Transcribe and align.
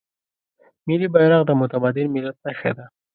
ملي 0.87 1.07
بیرغ 1.13 1.41
د 1.47 1.51
متمدن 1.61 2.07
ملت 2.15 2.37
نښه 2.45 2.71
ده. 2.77 2.85